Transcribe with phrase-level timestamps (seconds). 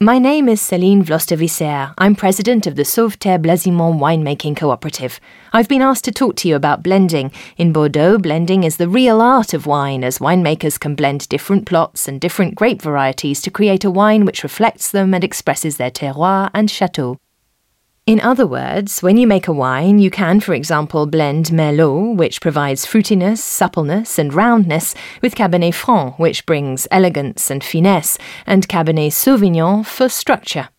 [0.00, 1.92] My name is Céline Vloster-Visser.
[1.98, 5.18] I'm president of the Sauveterre Blasimont winemaking cooperative.
[5.52, 7.32] I've been asked to talk to you about blending.
[7.56, 12.06] In Bordeaux, blending is the real art of wine, as winemakers can blend different plots
[12.06, 16.48] and different grape varieties to create a wine which reflects them and expresses their terroir
[16.54, 17.18] and chateau.
[18.08, 22.40] In other words, when you make a wine, you can, for example, blend Merlot, which
[22.40, 28.16] provides fruitiness, suppleness, and roundness, with Cabernet Franc, which brings elegance and finesse,
[28.46, 30.70] and Cabernet Sauvignon for structure.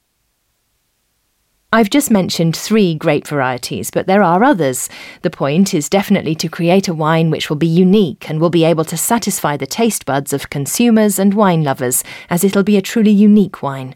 [1.72, 4.90] I've just mentioned three grape varieties, but there are others.
[5.22, 8.66] The point is definitely to create a wine which will be unique and will be
[8.66, 12.82] able to satisfy the taste buds of consumers and wine lovers, as it'll be a
[12.82, 13.96] truly unique wine.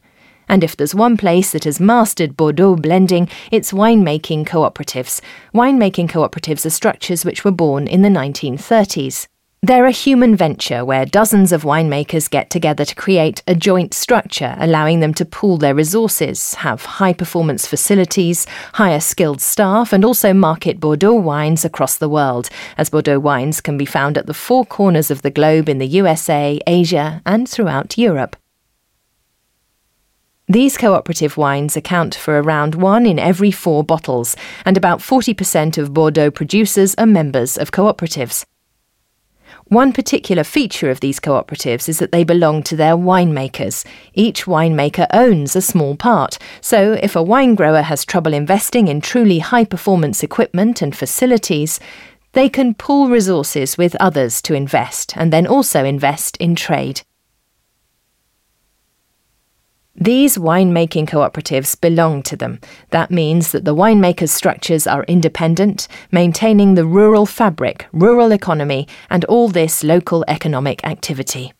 [0.54, 5.20] And if there's one place that has mastered Bordeaux blending, it's winemaking cooperatives.
[5.52, 9.26] Winemaking cooperatives are structures which were born in the 1930s.
[9.64, 14.56] They're a human venture where dozens of winemakers get together to create a joint structure,
[14.60, 20.36] allowing them to pool their resources, have high performance facilities, hire skilled staff, and also
[20.36, 24.68] market Bordeaux wines across the world, as Bordeaux wines can be found at the four
[24.68, 28.36] corners of the globe in the USA, Asia, and throughout Europe.
[30.48, 35.94] These cooperative wines account for around one in every four bottles, and about 40% of
[35.94, 38.44] Bordeaux producers are members of cooperatives.
[39.68, 43.86] One particular feature of these cooperatives is that they belong to their winemakers.
[44.14, 49.00] Each winemaker owns a small part, so if a wine grower has trouble investing in
[49.00, 51.80] truly high performance equipment and facilities,
[52.34, 57.02] they can pool resources with others to invest and then also invest in trade.
[59.96, 62.60] These winemaking cooperatives belong to them.
[62.90, 69.24] That means that the winemakers' structures are independent, maintaining the rural fabric, rural economy, and
[69.26, 71.54] all this local economic activity.